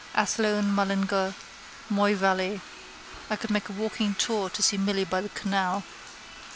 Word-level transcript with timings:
Athlone, 0.15 0.71
Mullingar, 0.71 1.35
Moyvalley, 1.87 2.59
I 3.29 3.35
could 3.35 3.51
make 3.51 3.69
a 3.69 3.73
walking 3.73 4.15
tour 4.15 4.49
to 4.49 4.63
see 4.63 4.75
Milly 4.79 5.05
by 5.05 5.21
the 5.21 5.29
canal. 5.29 5.83